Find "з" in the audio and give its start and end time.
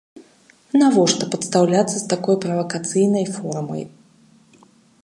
1.99-2.01